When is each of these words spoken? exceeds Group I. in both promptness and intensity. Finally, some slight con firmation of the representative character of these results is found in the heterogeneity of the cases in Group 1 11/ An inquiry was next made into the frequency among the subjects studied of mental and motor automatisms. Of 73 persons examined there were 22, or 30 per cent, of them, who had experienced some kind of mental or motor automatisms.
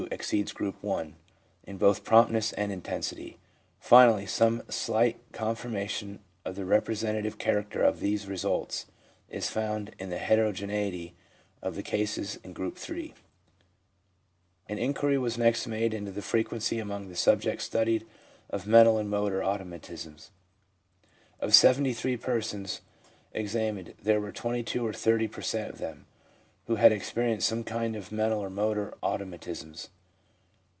exceeds 0.09 0.51
Group 0.51 0.83
I. 0.83 1.13
in 1.63 1.77
both 1.77 2.03
promptness 2.03 2.51
and 2.53 2.71
intensity. 2.71 3.37
Finally, 3.79 4.25
some 4.25 4.63
slight 4.67 5.19
con 5.31 5.55
firmation 5.55 6.17
of 6.43 6.55
the 6.55 6.65
representative 6.65 7.37
character 7.37 7.83
of 7.83 7.99
these 7.99 8.25
results 8.27 8.87
is 9.29 9.51
found 9.51 9.93
in 9.99 10.09
the 10.09 10.17
heterogeneity 10.17 11.13
of 11.61 11.75
the 11.75 11.83
cases 11.83 12.39
in 12.43 12.51
Group 12.51 12.77
1 12.79 12.83
11/ 12.97 13.13
An 14.69 14.79
inquiry 14.79 15.19
was 15.19 15.37
next 15.37 15.67
made 15.67 15.93
into 15.93 16.11
the 16.11 16.23
frequency 16.23 16.79
among 16.79 17.07
the 17.07 17.15
subjects 17.15 17.65
studied 17.65 18.07
of 18.49 18.65
mental 18.65 18.97
and 18.97 19.07
motor 19.09 19.41
automatisms. 19.41 20.29
Of 21.39 21.53
73 21.53 22.17
persons 22.17 22.81
examined 23.33 23.93
there 24.01 24.19
were 24.19 24.31
22, 24.31 24.83
or 24.85 24.93
30 24.93 25.27
per 25.27 25.41
cent, 25.43 25.69
of 25.69 25.77
them, 25.77 26.07
who 26.67 26.75
had 26.75 26.91
experienced 26.91 27.47
some 27.49 27.63
kind 27.63 27.95
of 27.95 28.11
mental 28.11 28.39
or 28.39 28.49
motor 28.49 28.93
automatisms. 29.03 29.89